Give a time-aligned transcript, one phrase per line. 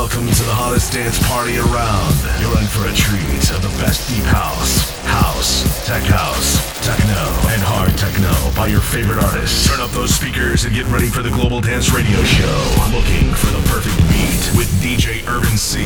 [0.00, 2.16] Welcome to the hottest dance party around.
[2.40, 7.20] You're in for a treat of the best deep house, house, tech house, techno,
[7.52, 9.68] and hard techno by your favorite artists.
[9.68, 12.56] Turn up those speakers and get ready for the Global Dance Radio Show.
[12.96, 15.84] Looking for the perfect beat with DJ Urban C.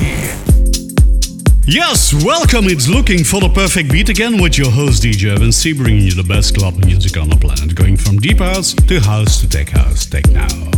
[1.67, 2.71] Yes, welcome.
[2.71, 6.15] It's Looking for the Perfect Beat again with your host DJ Urban C, bringing you
[6.15, 9.71] the best club music on the planet, going from deep house to house to tech
[9.71, 10.74] house, hard techno.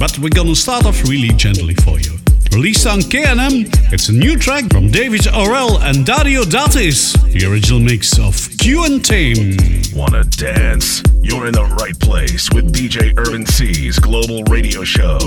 [0.00, 2.16] But we're gonna start off really gently for you.
[2.54, 7.80] Released on KNM, it's a new track from David Orel and Dario D'Attis, the original
[7.80, 9.58] mix of Q and Tame.
[9.94, 11.02] Wanna dance?
[11.22, 15.18] You're in the right place with DJ Urban C's global radio show.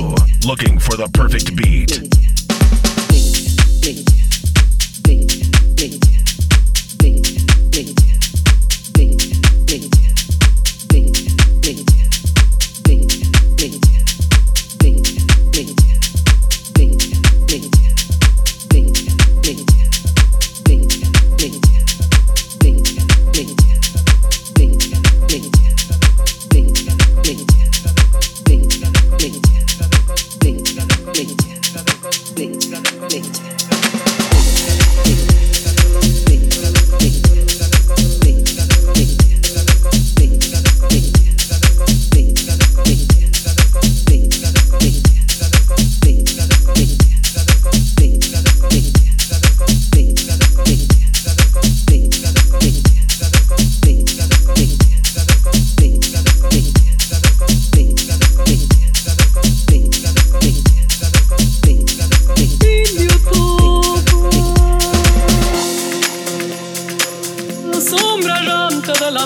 [0.44, 2.02] Looking for the perfect beat.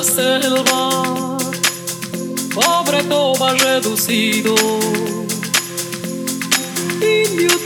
[0.08, 1.38] selva,
[2.54, 4.56] pobre toma reducido,
[7.02, 7.60] indio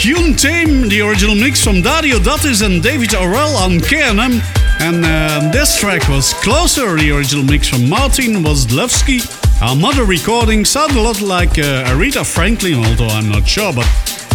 [0.00, 4.40] uh, Tame, the original mix from Dario D'Attis and David Orell on KNM.
[4.80, 9.20] And uh, this track was Closer, the original mix from Martin Wozlewski.
[9.60, 13.84] Our mother recording sounds a lot like uh, Aretha Franklin, although I'm not sure, but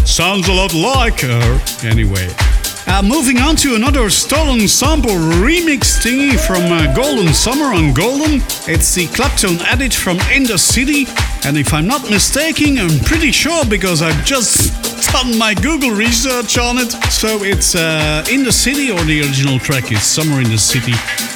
[0.05, 2.29] sounds a lot like her anyway.
[2.87, 8.35] Uh, moving on to another stolen sample remix thingy from uh, Golden Summer on Golden.
[8.67, 11.07] It's the Clapton edit from In the City.
[11.43, 16.57] And if I'm not mistaken, I'm pretty sure because I've just done my Google research
[16.57, 16.91] on it.
[17.11, 20.93] So it's uh, In the City, or the original track is Summer in the City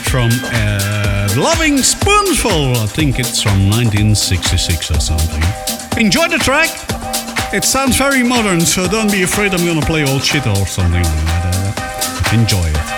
[0.10, 2.78] from uh, Loving Spoonful.
[2.78, 5.44] I think it's from 1966 or something.
[6.00, 6.70] Enjoy the track.
[7.54, 11.04] It sounds very modern, so don't be afraid I'm gonna play old shit or something
[11.04, 12.30] like that.
[12.34, 12.88] Enjoy it.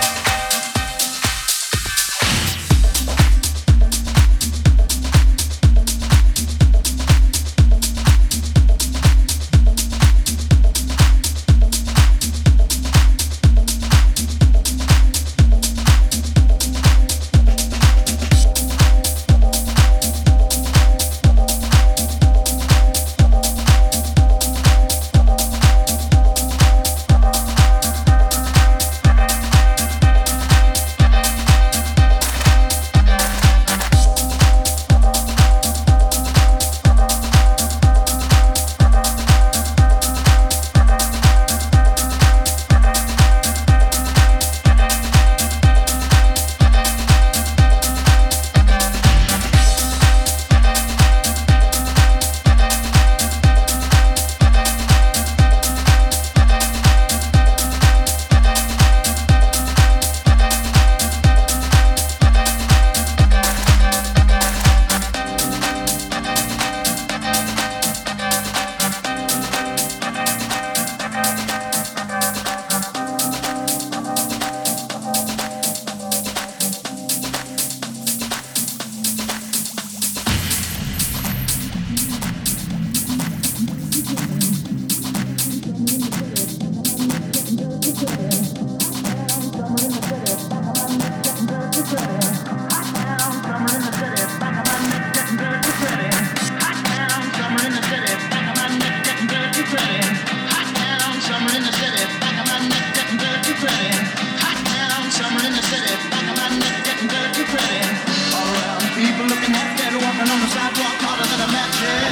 [110.30, 112.11] on the sidewalk harder than a match.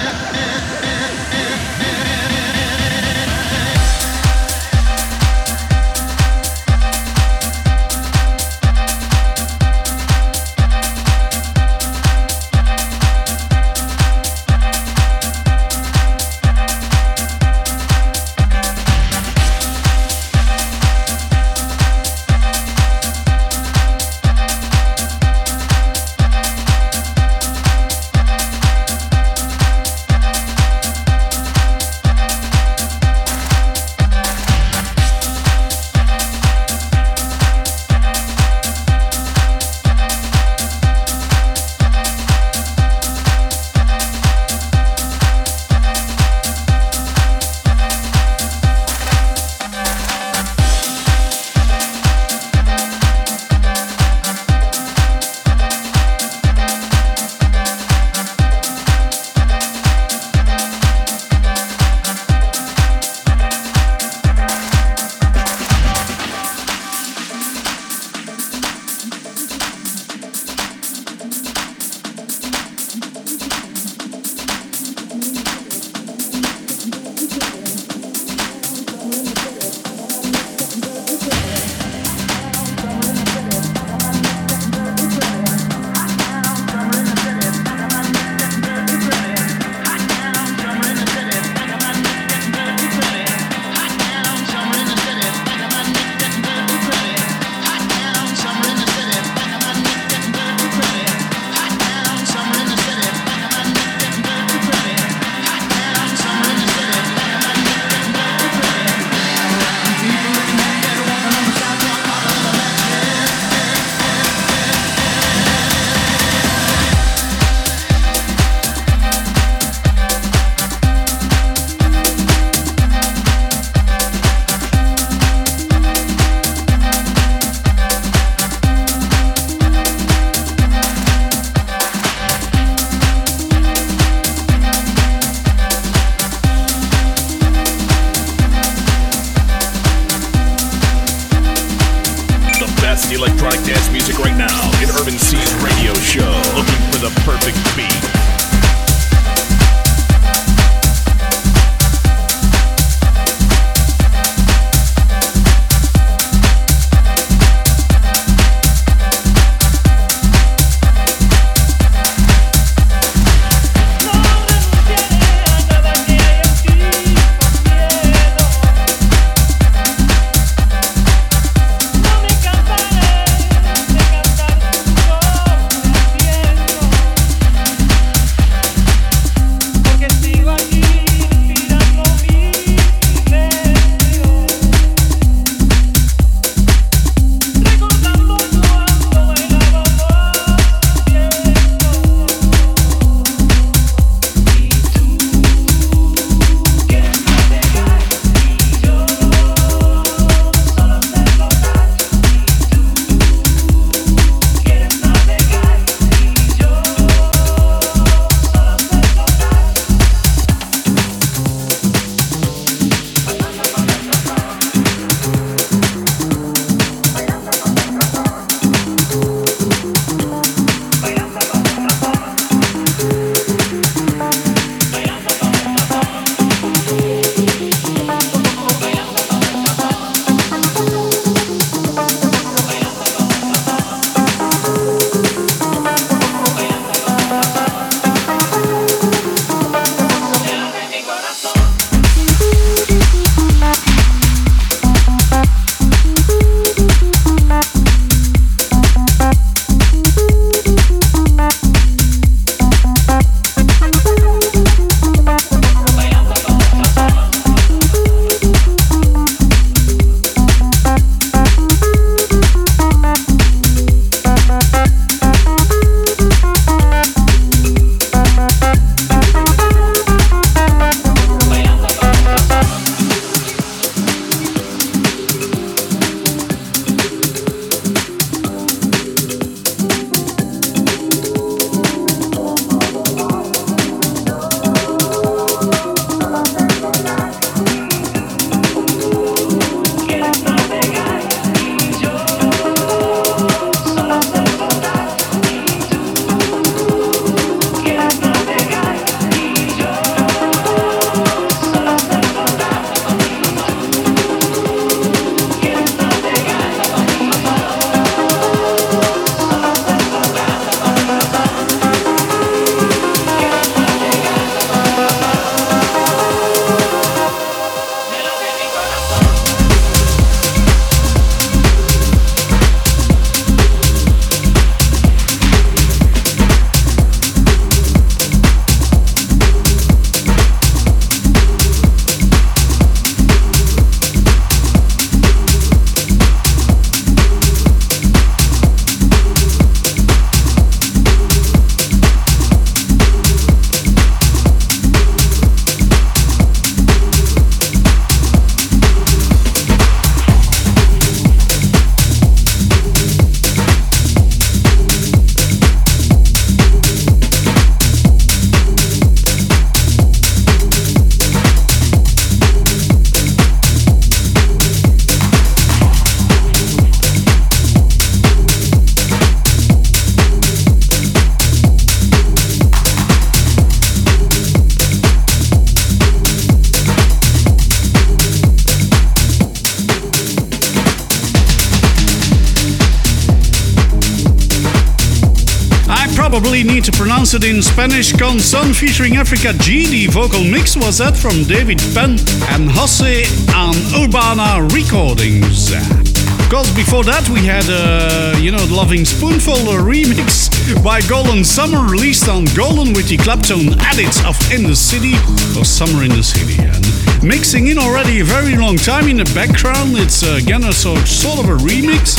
[387.35, 388.13] It in Spanish.
[388.13, 389.87] Con Son featuring Africa G.
[389.87, 392.19] The vocal mix was that from David Penn
[392.51, 395.71] and Jose on Urbana Recordings.
[395.73, 400.49] Of course, before that we had, uh, you know, Loving Spoonful remix
[400.83, 405.15] by Golden Summer released on Golden with the Clapton edits of In the City
[405.59, 406.59] or Summer in the City.
[406.59, 406.83] And
[407.23, 411.07] mixing in already a very long time in the background, it's uh, again a sort,
[411.07, 412.19] sort of a remix.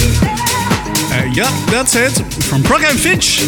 [1.12, 2.14] Uh, yeah, that's it.
[2.48, 3.44] From Prok and Fitch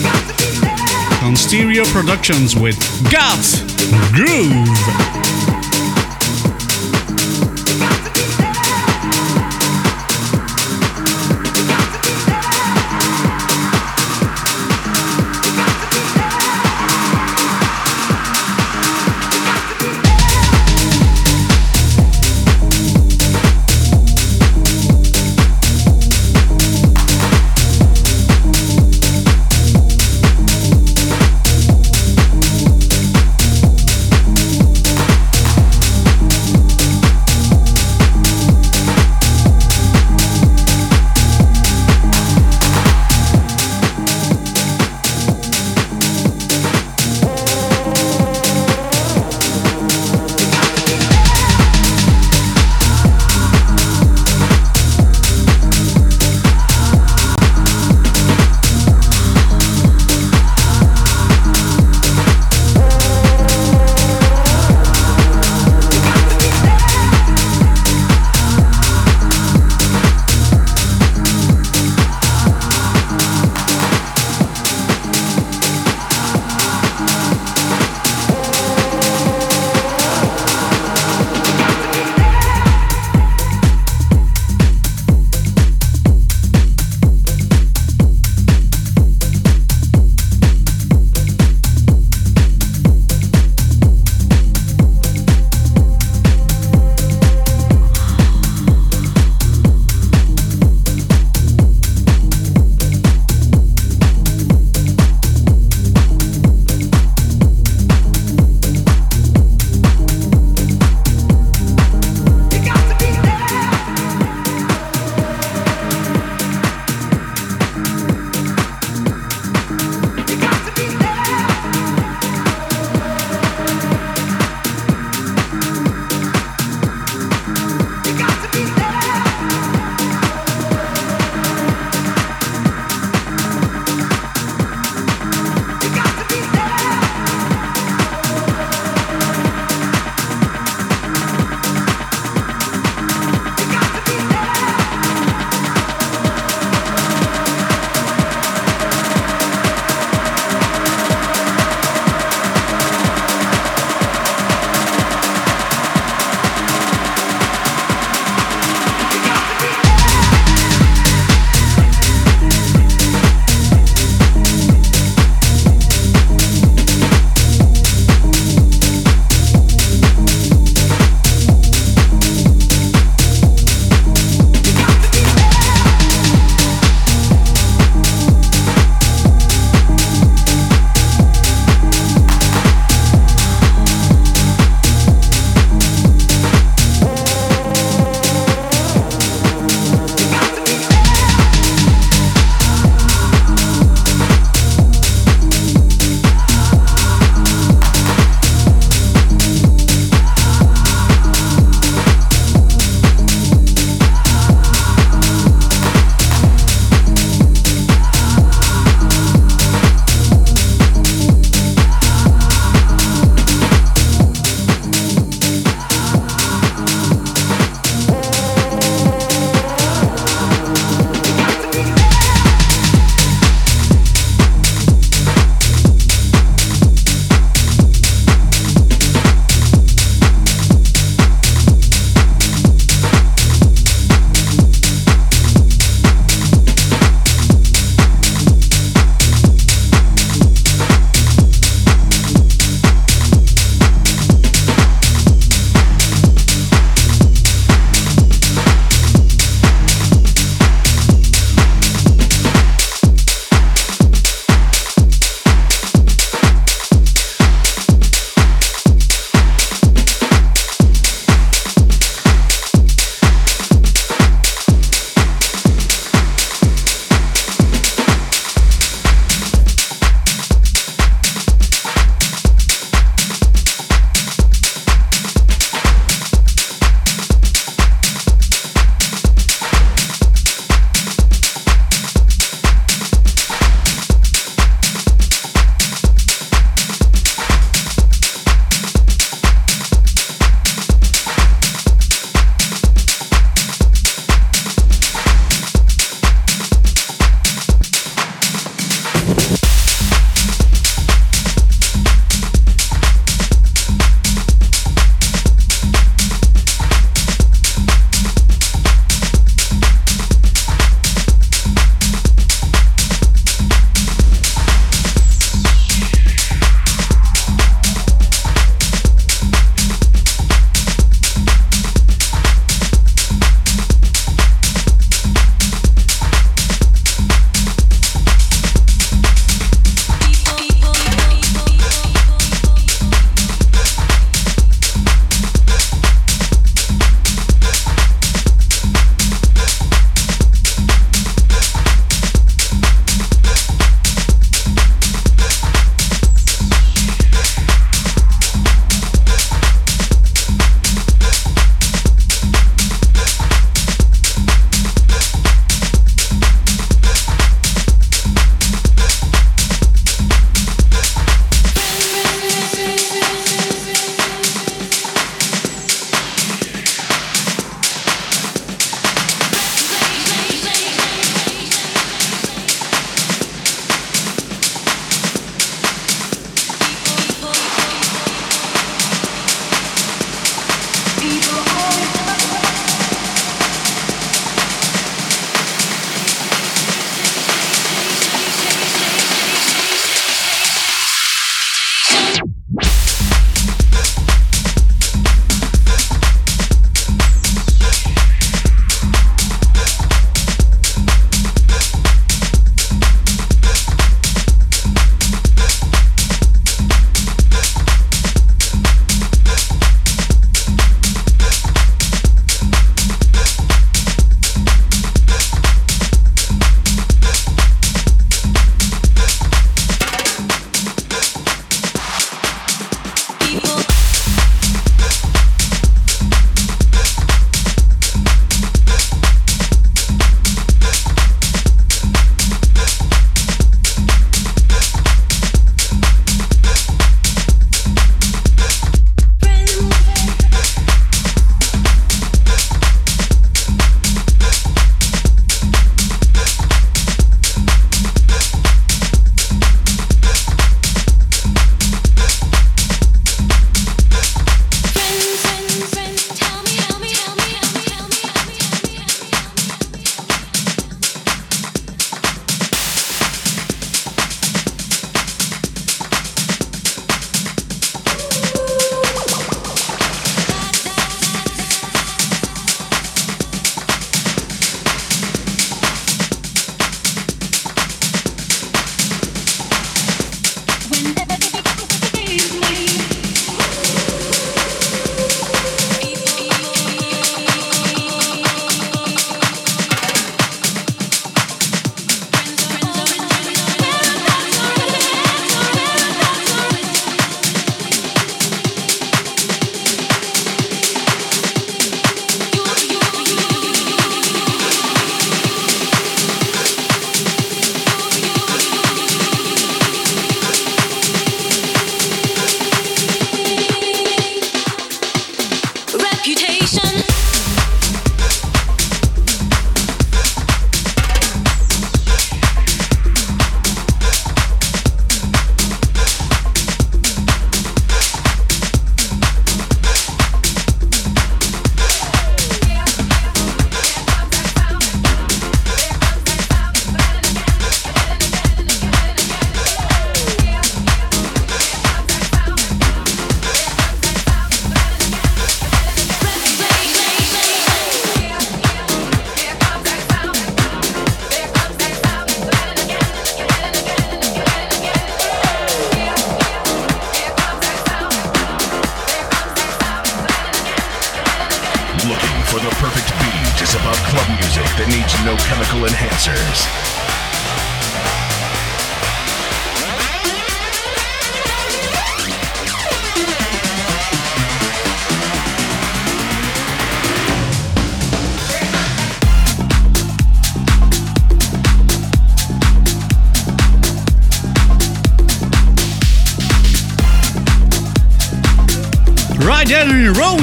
[1.23, 2.77] on Stereo Productions with
[3.09, 3.39] Got
[4.13, 5.22] Groove.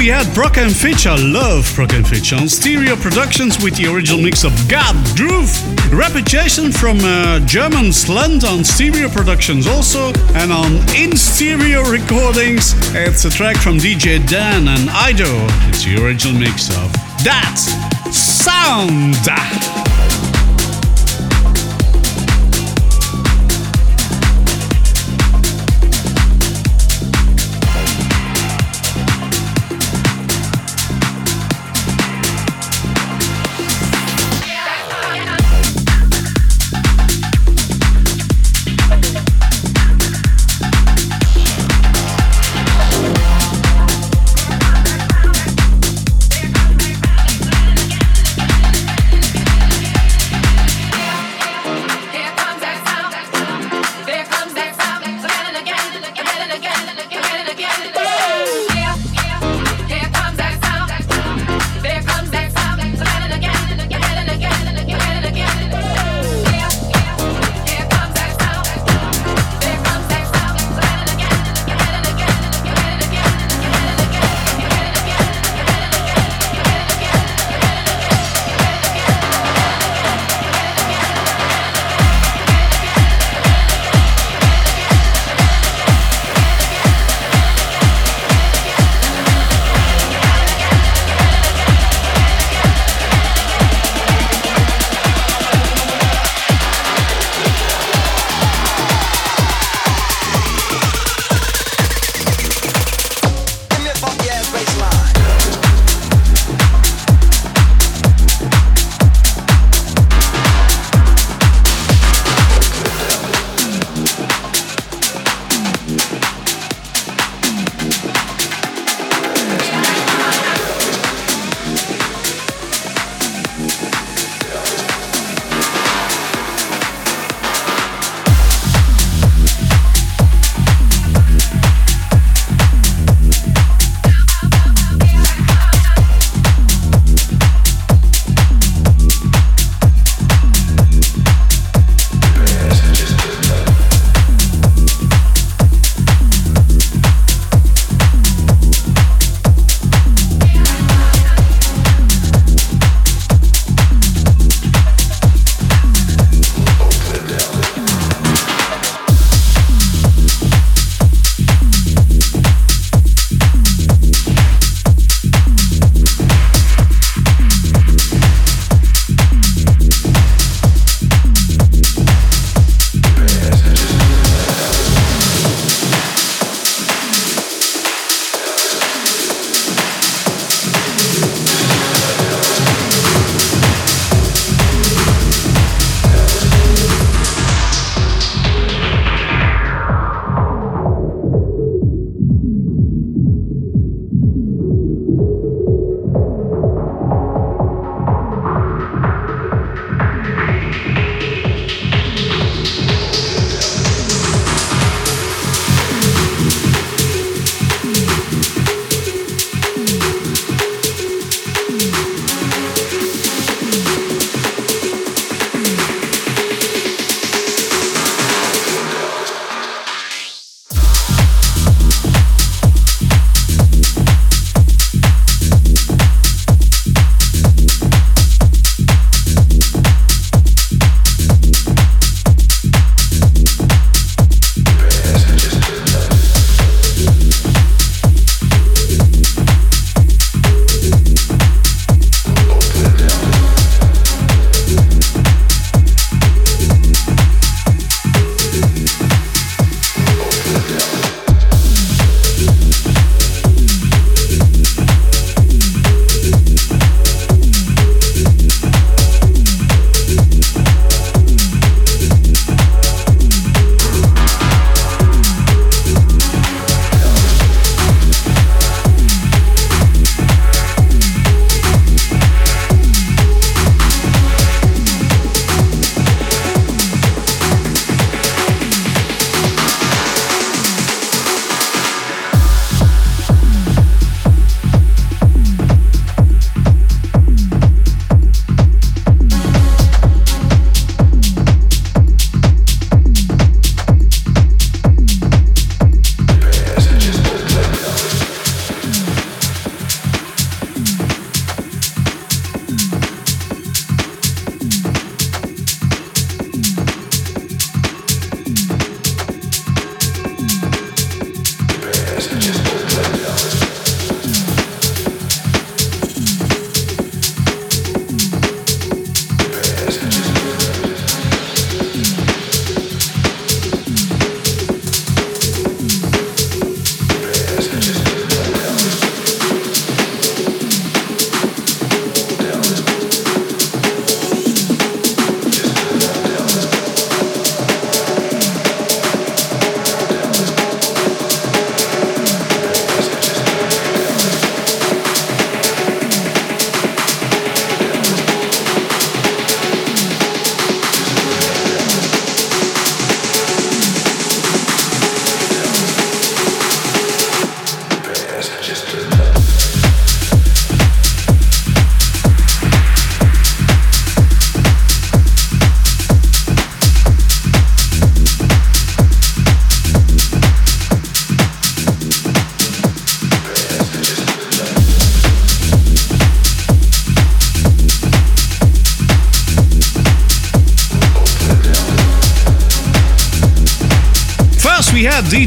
[0.01, 1.07] We had Prok and Fitch.
[1.07, 5.53] I love Prok and Fitch on Stereo Productions with the original mix of Got Groove.
[5.93, 10.11] Reputation from uh, German Slant on Stereo Productions also.
[10.33, 15.29] And on In Stereo Recordings, it's a track from DJ Dan and Ido.
[15.69, 16.91] It's the original mix of
[17.23, 17.59] That
[18.11, 19.17] Sound.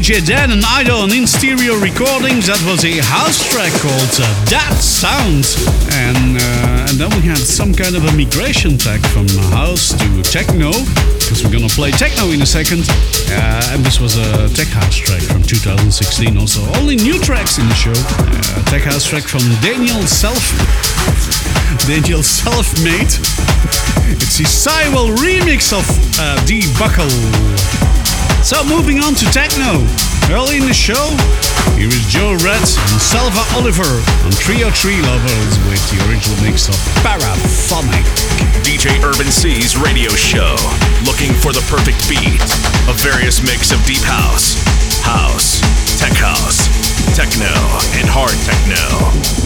[0.04, 2.52] DJ Dan and Ido on In Stereo Recordings.
[2.52, 5.48] That was a house track called uh, That Sound.
[5.96, 10.20] And, uh, and then we had some kind of a migration track from house to
[10.20, 10.76] techno,
[11.16, 12.84] because we're gonna play techno in a second.
[13.32, 15.88] Uh, and this was a tech house track from 2016
[16.36, 16.60] also.
[16.76, 17.96] Only new tracks in the show.
[17.96, 20.36] Uh, tech house track from Daniel Self.
[21.88, 23.08] Daniel Self-Made.
[24.20, 25.88] It's the Cywell remix of
[26.20, 27.08] uh, D Buckle.
[28.44, 29.80] So moving on to techno.
[30.28, 31.08] Early in the show,
[31.80, 33.88] here is Joe Red and Salva Oliver
[34.20, 38.04] on Trio Tree Lovers with the original mix of Paraphonic.
[38.60, 40.56] DJ Urban C's radio show.
[41.08, 42.44] Looking for the perfect beat.
[42.84, 44.60] A various mix of deep house,
[45.00, 45.64] house,
[45.98, 46.68] tech house,
[47.16, 47.48] techno,
[47.96, 49.43] and hard techno.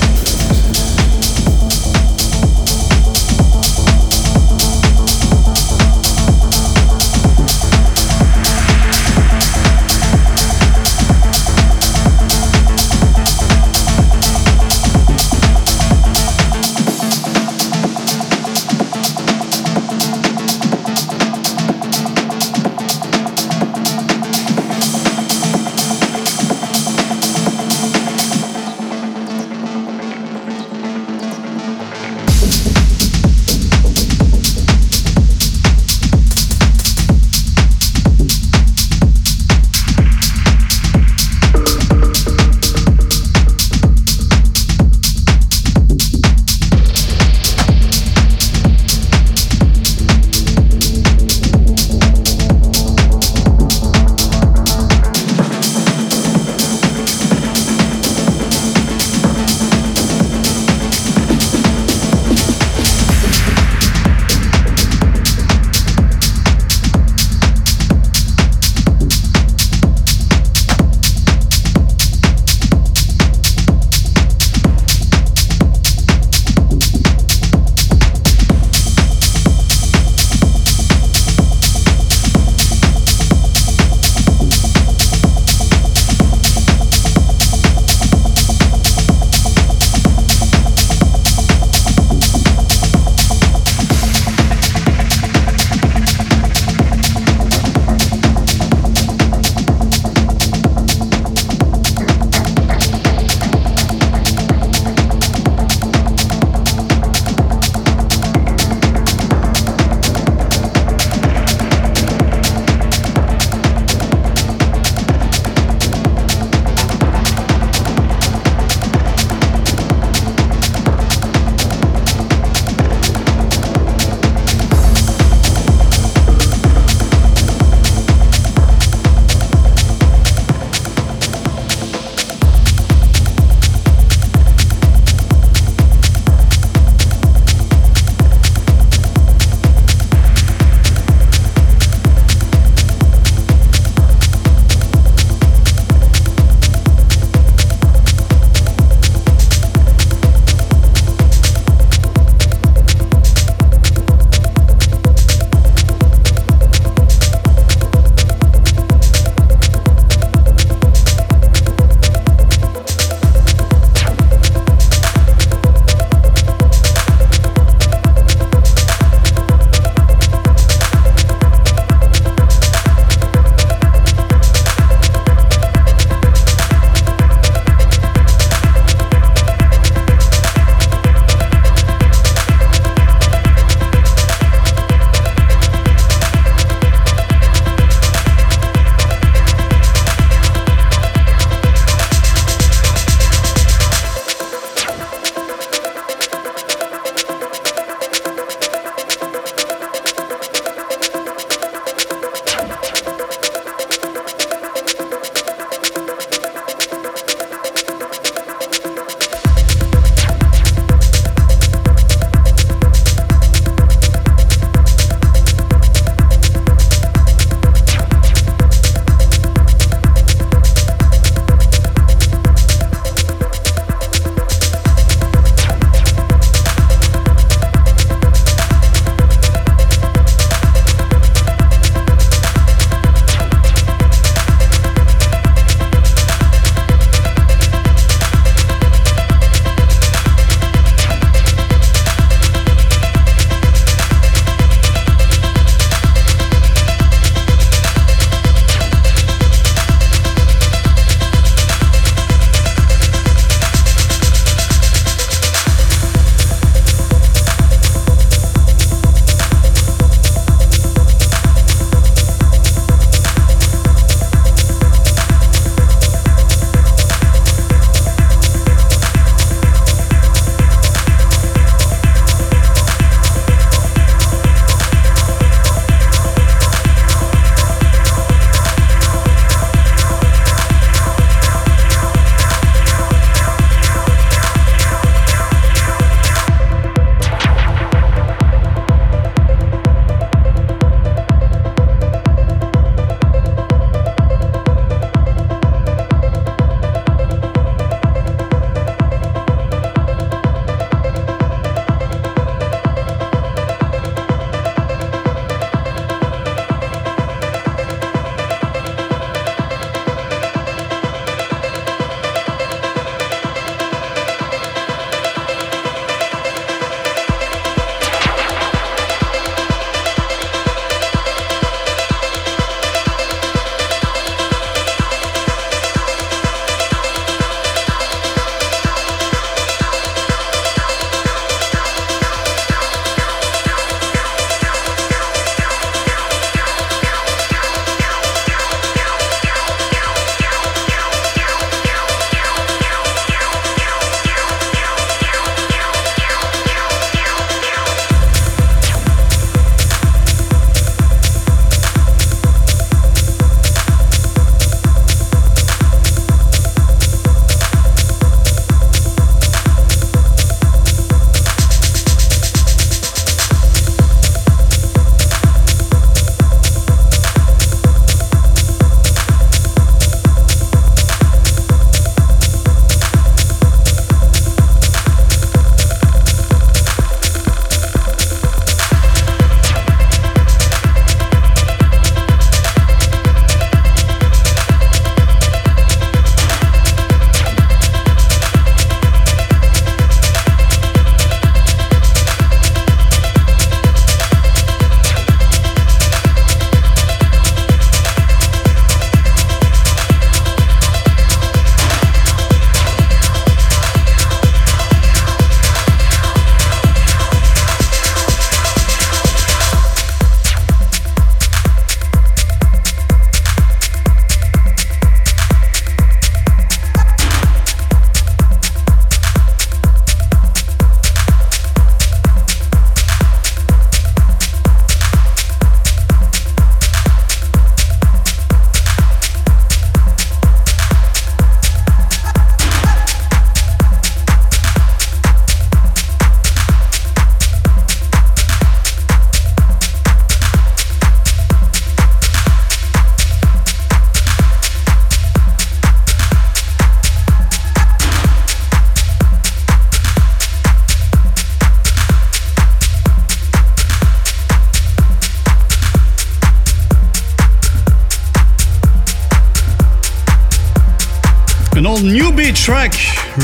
[462.68, 462.92] Track,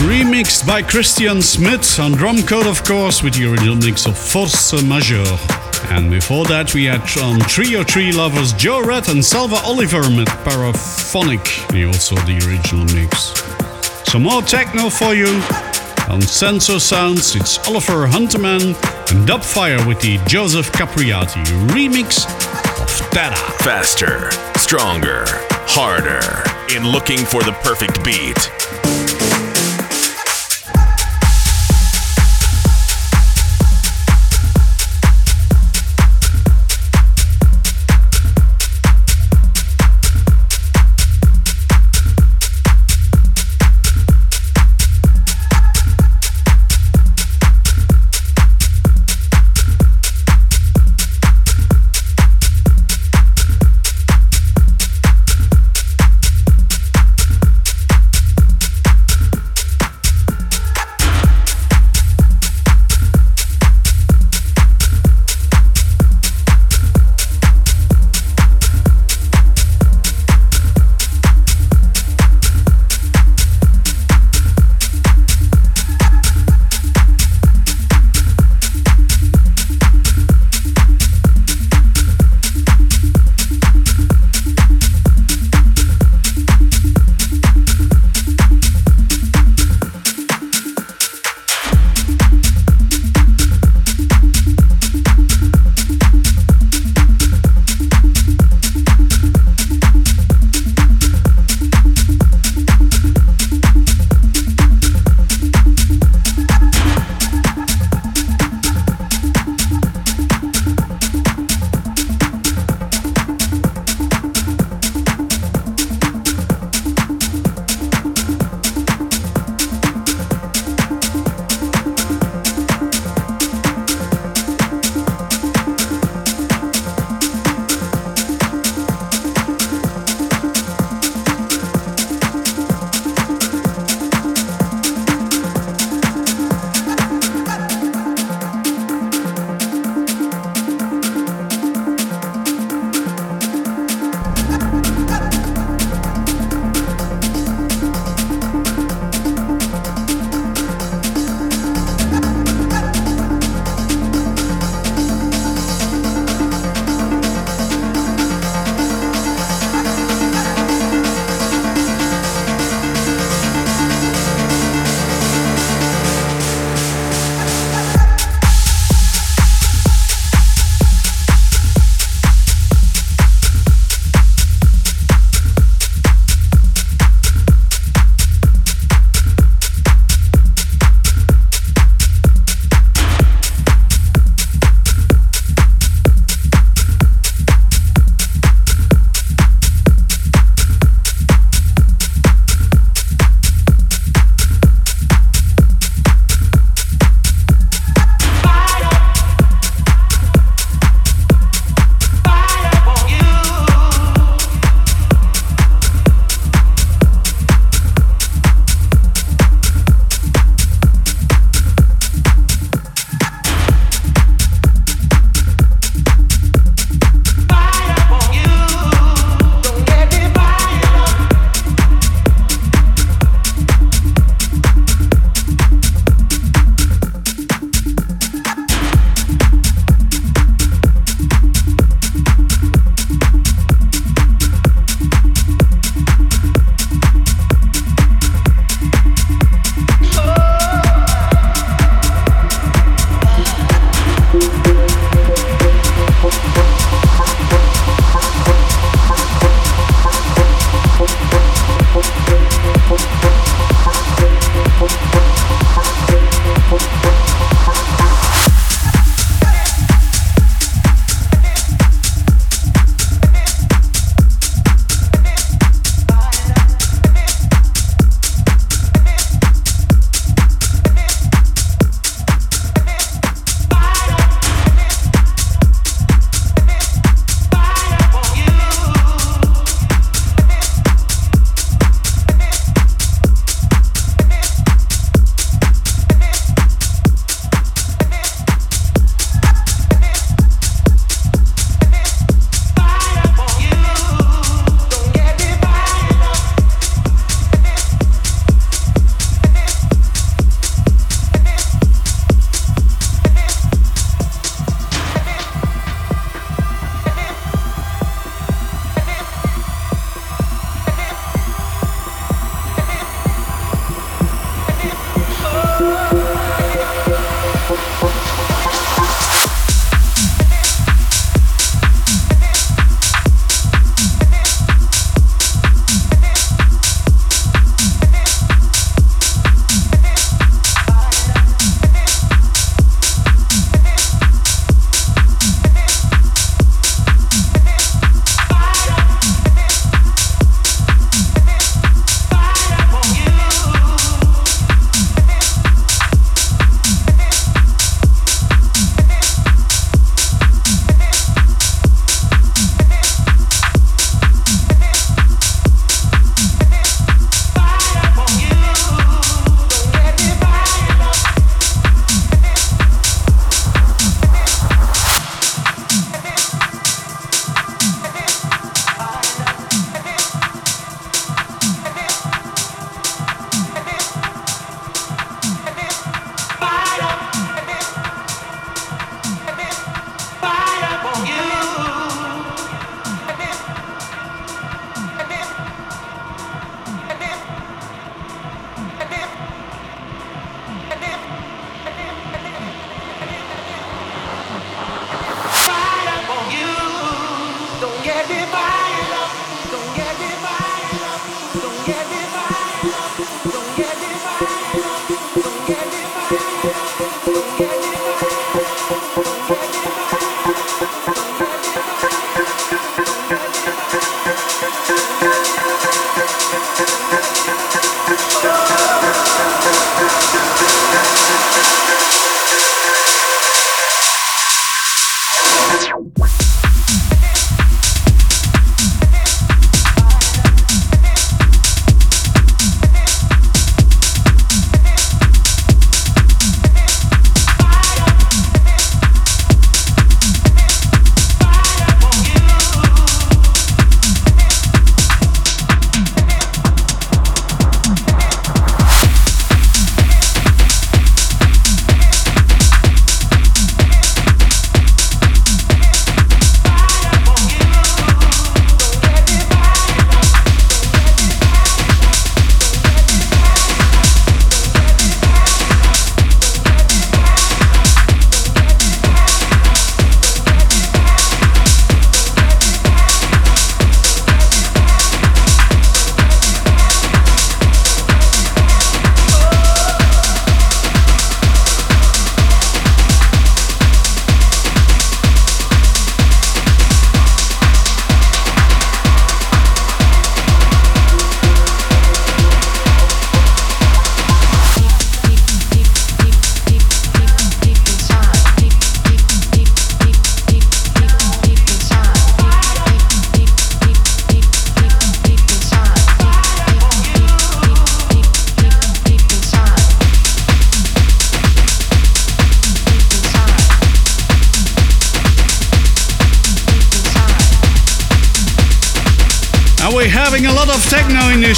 [0.05, 5.39] remixed by Christian Smith on Drumcode, of course, with the original mix of Force Majeure.
[5.89, 10.29] And before that, we had on Trio Tree Lovers Joe Red and Salva Oliver with
[10.45, 13.33] Paraphonic, and also the original mix.
[14.13, 15.29] Some more techno for you.
[16.13, 18.77] On Senso Sounds, it's Oliver Huntemann
[19.11, 22.27] and Dubfire with the Joseph Capriati remix
[22.79, 23.35] of Terra.
[23.63, 25.25] Faster, stronger,
[25.67, 26.45] harder,
[26.77, 28.51] in looking for the perfect beat.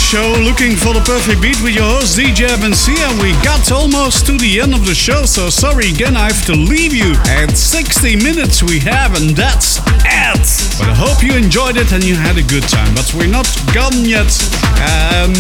[0.06, 2.46] Show looking for the perfect beat with your host DJ
[2.78, 2.94] C.
[2.94, 6.46] And we got almost to the end of the show, so sorry again, I have
[6.46, 7.10] to leave you.
[7.26, 10.46] At 60 minutes we have, and that's it.
[10.78, 12.94] But I hope you enjoyed it and you had a good time.
[12.94, 14.30] But we're not gone yet.
[14.78, 15.34] Um,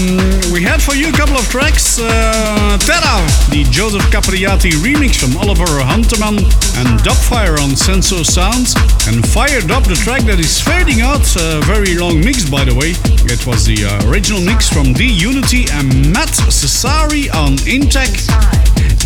[0.50, 2.02] we had for you a couple of tracks.
[2.02, 3.22] Uh, Terra,
[3.54, 6.42] the Joseph Capriati remix from Oliver Huntemann
[6.82, 8.74] and Dubfire on Senso Sounds.
[9.06, 11.22] And Fired Up, the track that is fading out.
[11.38, 12.98] A very long mix, by the way.
[13.28, 18.12] It was the uh, original mix from D Unity and Matt Sassari on Intec.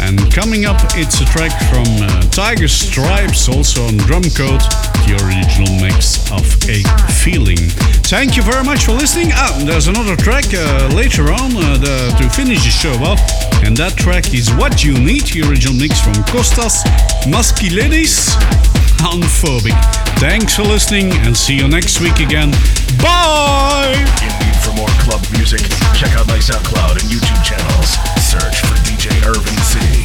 [0.00, 4.60] And coming up, it's a track from uh, Tiger Stripes, also on Drumcode,
[5.04, 7.58] the original mix of A Feeling.
[8.08, 9.30] Thank you very much for listening.
[9.32, 13.20] Ah, there's another track uh, later on uh, the, to finish the show off,
[13.64, 16.84] and that track is What You Need, the original mix from Kostas
[17.24, 18.69] Maskilidis
[19.00, 19.72] Townphobic.
[20.18, 22.50] Thanks for listening and see you next week again.
[23.00, 23.96] Bye!
[24.20, 25.60] Indeed, for more club music,
[25.96, 27.96] check out my SoundCloud and YouTube channels.
[28.20, 30.04] Search for DJ Irvin City.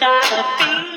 [0.00, 0.89] gotta be